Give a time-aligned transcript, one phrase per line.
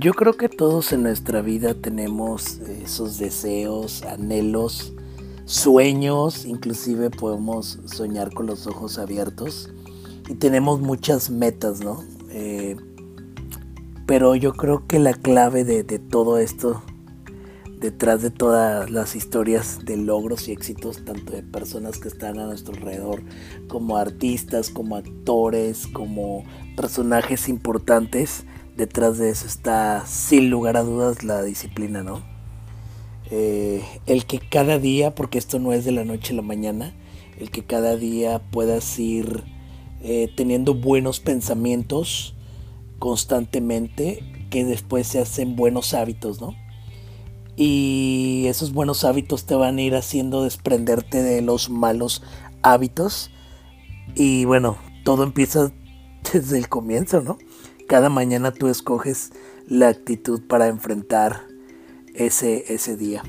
[0.00, 4.92] Yo creo que todos en nuestra vida tenemos esos deseos, anhelos,
[5.44, 9.70] sueños, inclusive podemos soñar con los ojos abiertos
[10.28, 12.04] y tenemos muchas metas, ¿no?
[12.30, 12.76] Eh,
[14.06, 16.80] pero yo creo que la clave de, de, todo esto,
[17.80, 22.46] detrás de todas las historias de logros y éxitos, tanto de personas que están a
[22.46, 23.24] nuestro alrededor,
[23.66, 26.44] como artistas, como actores, como
[26.76, 28.44] personajes importantes,
[28.78, 32.22] detrás de eso está sin lugar a dudas la disciplina, ¿no?
[33.30, 36.94] Eh, el que cada día, porque esto no es de la noche a la mañana,
[37.38, 39.42] el que cada día puedas ir
[40.00, 42.34] eh, teniendo buenos pensamientos
[43.00, 46.54] constantemente que después se hacen buenos hábitos, ¿no?
[47.56, 52.22] Y esos buenos hábitos te van a ir haciendo desprenderte de los malos
[52.62, 53.32] hábitos.
[54.14, 55.72] Y bueno, todo empieza
[56.32, 57.38] desde el comienzo, ¿no?
[57.88, 59.32] Cada mañana tú escoges
[59.66, 61.46] la actitud para enfrentar
[62.14, 63.22] ese, ese día.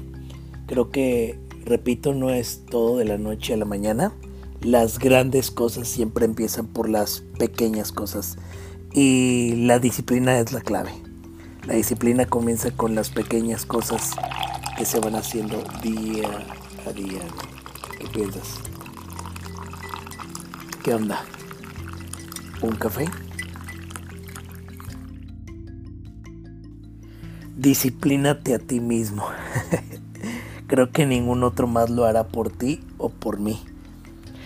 [0.67, 4.11] Creo que, repito, no es todo de la noche a la mañana.
[4.61, 8.37] Las grandes cosas siempre empiezan por las pequeñas cosas
[8.91, 10.91] y la disciplina es la clave.
[11.65, 14.11] La disciplina comienza con las pequeñas cosas
[14.77, 16.27] que se van haciendo día
[16.85, 17.21] a día.
[17.97, 18.59] ¿Qué piensas?
[20.83, 21.23] ¿Qué onda?
[22.61, 23.05] ¿Un café?
[27.59, 29.25] Disciplínate a ti mismo.
[30.67, 33.59] Creo que ningún otro más lo hará por ti o por mí.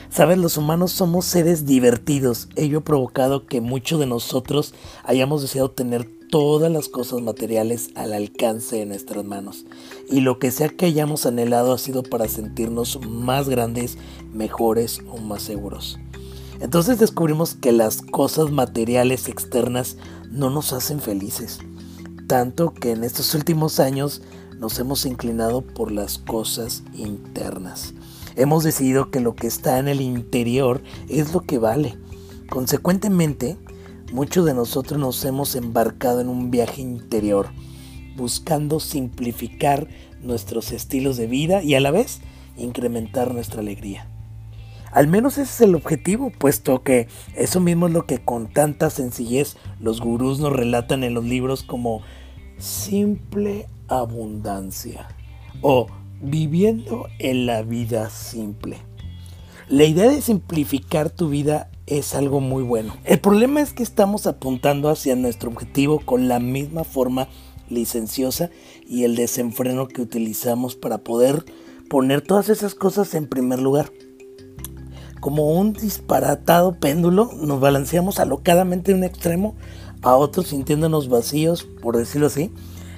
[0.09, 2.47] Sabes, los humanos somos seres divertidos.
[2.55, 8.13] Ello ha provocado que muchos de nosotros hayamos deseado tener todas las cosas materiales al
[8.13, 9.65] alcance de nuestras manos.
[10.09, 13.97] Y lo que sea que hayamos anhelado ha sido para sentirnos más grandes,
[14.31, 15.99] mejores o más seguros.
[16.59, 19.97] Entonces descubrimos que las cosas materiales externas
[20.31, 21.59] no nos hacen felices
[22.27, 24.21] tanto que en estos últimos años
[24.57, 27.93] nos hemos inclinado por las cosas internas.
[28.35, 31.97] Hemos decidido que lo que está en el interior es lo que vale.
[32.49, 33.57] Consecuentemente,
[34.11, 37.49] muchos de nosotros nos hemos embarcado en un viaje interior,
[38.15, 39.87] buscando simplificar
[40.21, 42.21] nuestros estilos de vida y a la vez
[42.57, 44.12] incrementar nuestra alegría.
[44.93, 48.91] Al menos ese es el objetivo, puesto que eso mismo es lo que con tanta
[48.91, 52.01] sencillez los gurús nos relatan en los libros como
[52.59, 55.07] simple abundancia
[55.61, 55.87] o
[56.21, 58.77] viviendo en la vida simple.
[59.67, 62.95] La idea de simplificar tu vida es algo muy bueno.
[63.03, 67.27] El problema es que estamos apuntando hacia nuestro objetivo con la misma forma
[67.67, 68.51] licenciosa
[68.87, 71.45] y el desenfreno que utilizamos para poder
[71.89, 73.91] poner todas esas cosas en primer lugar
[75.23, 79.55] como un disparatado péndulo, nos balanceamos alocadamente de un extremo
[80.01, 82.51] a otro sintiéndonos vacíos, por decirlo así,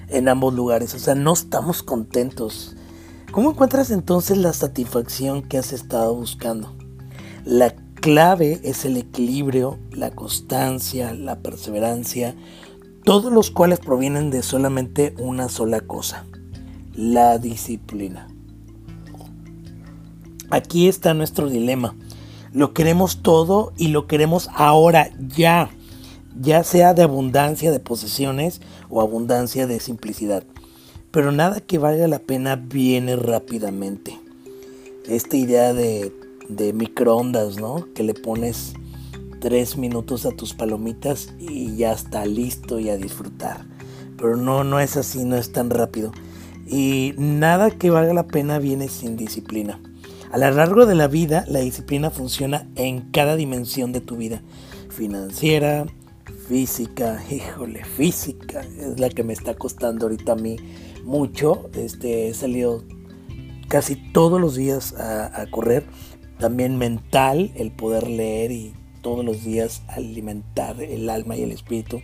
[0.09, 0.95] en ambos lugares.
[0.95, 2.75] O sea, no estamos contentos.
[3.31, 6.75] ¿Cómo encuentras entonces la satisfacción que has estado buscando?
[7.43, 12.33] La clave es el equilibrio, la constancia, la perseverancia,
[13.03, 16.25] todos los cuales provienen de solamente una sola cosa,
[16.95, 18.27] la disciplina.
[20.49, 21.93] Aquí está nuestro dilema.
[22.55, 25.69] Lo queremos todo y lo queremos ahora, ya.
[26.39, 30.45] Ya sea de abundancia de posesiones o abundancia de simplicidad.
[31.11, 34.17] Pero nada que valga la pena viene rápidamente.
[35.05, 36.13] Esta idea de,
[36.47, 37.89] de microondas, ¿no?
[37.93, 38.71] Que le pones
[39.41, 43.65] tres minutos a tus palomitas y ya está listo y a disfrutar.
[44.15, 46.13] Pero no, no es así, no es tan rápido.
[46.65, 49.77] Y nada que valga la pena viene sin disciplina.
[50.35, 54.41] A lo largo de la vida, la disciplina funciona en cada dimensión de tu vida.
[54.89, 55.85] Financiera,
[56.49, 60.57] física, híjole, física es la que me está costando ahorita a mí
[61.05, 61.69] mucho.
[61.73, 62.83] Este, he salido
[63.69, 65.85] casi todos los días a, correr.
[66.37, 72.01] También mental, el poder leer y todos los días alimentar el alma y el espíritu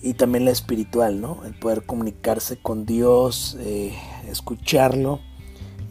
[0.00, 1.44] y también la espiritual, ¿no?
[1.44, 3.92] El poder comunicarse con Dios, eh,
[4.30, 5.18] escucharlo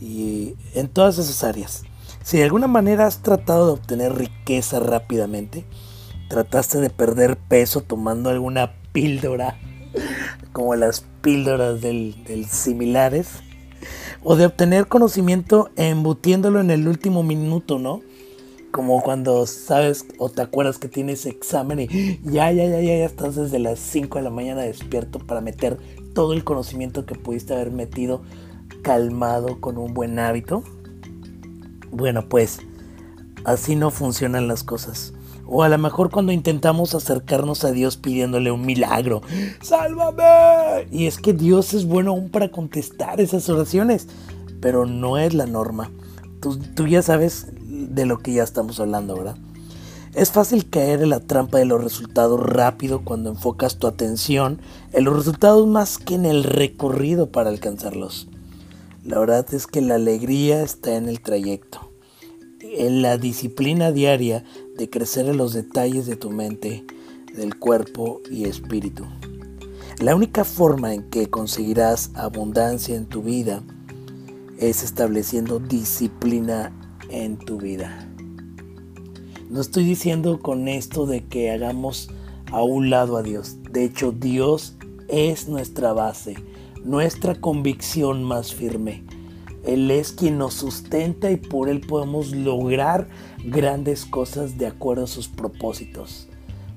[0.02, 1.84] y en todas esas áreas.
[2.24, 5.64] Si de alguna manera has tratado de obtener riqueza rápidamente,
[6.28, 9.60] trataste de perder peso tomando alguna píldora,
[10.52, 12.16] como las píldoras del,
[12.50, 13.28] similares,
[14.24, 18.02] o de obtener conocimiento embutiéndolo en el último minuto, ¿no?
[18.72, 23.06] Como cuando sabes o te acuerdas que tienes examen y ya, ya, ya, ya, ya
[23.06, 25.78] estás desde las 5 de la mañana despierto para meter
[26.14, 28.24] todo el conocimiento que pudiste haber metido
[28.86, 30.64] calmado con un buen hábito?
[31.92, 32.60] Bueno, pues
[33.46, 35.14] Así no funcionan las cosas.
[35.46, 39.22] O a lo mejor cuando intentamos acercarnos a Dios pidiéndole un milagro,
[39.62, 40.88] ¡sálvame!
[40.92, 44.08] Y es que Dios es bueno aún para contestar esas oraciones,
[44.60, 45.92] pero no es la norma.
[46.76, 49.38] Tú, ya sabes de lo que ya estamos hablando, ¿verdad?
[50.16, 54.60] Es fácil caer en la trampa de los resultados rápido cuando enfocas tu atención
[54.92, 58.28] en los resultados más que en el recorrido para alcanzarlos.
[59.06, 61.92] La verdad es que la alegría está en el trayecto,
[62.60, 64.44] en la disciplina diaria
[64.80, 66.84] de crecer en los detalles de tu mente,
[67.36, 69.06] del cuerpo y espíritu.
[70.02, 73.62] La única forma en que conseguirás abundancia en tu vida
[74.58, 76.74] es estableciendo disciplina
[77.12, 78.12] en tu vida.
[79.52, 82.10] No estoy diciendo con esto de que hagamos
[82.52, 83.58] a un lado a Dios.
[83.72, 86.36] De hecho, Dios es nuestra base,
[86.86, 89.04] nuestra convicción más firme.
[89.66, 93.08] Él es quien nos sustenta y por Él podemos lograr
[93.44, 96.30] grandes cosas de acuerdo a sus propósitos.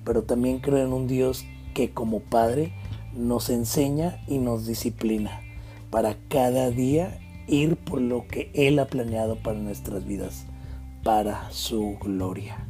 [0.05, 1.45] Pero también creo en un Dios
[1.75, 2.73] que como Padre
[3.15, 5.43] nos enseña y nos disciplina
[5.91, 10.47] para cada día ir por lo que Él ha planeado para nuestras vidas,
[11.03, 12.67] para su gloria.